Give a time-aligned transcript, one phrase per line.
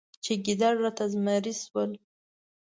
[0.23, 1.91] چې ګیدړ راته زمری شول.